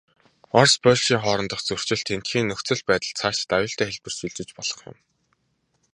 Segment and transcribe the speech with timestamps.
[0.59, 4.97] Орос, Польшийн хоорондын зөрчил, тэндхийн нөхцөл байдал, цаашид аюултай хэлбэрт шилжиж болох юм.